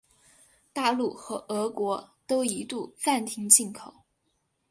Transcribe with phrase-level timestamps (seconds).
[0.73, 3.93] 大陆和俄国都一度暂停进口。